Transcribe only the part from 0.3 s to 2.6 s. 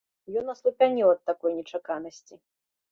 Ён аслупянеў ад такой нечаканасці.